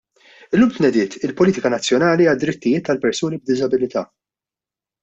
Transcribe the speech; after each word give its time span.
Illum 0.57 0.71
tnediet 0.77 1.17
il-Politika 1.27 1.73
Nazzjonali 1.75 2.27
għad-Drittijiet 2.33 2.89
tal-Persuni 2.89 3.43
b'Diżabilità. 3.45 4.07